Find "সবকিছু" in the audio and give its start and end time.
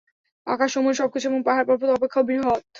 1.01-1.25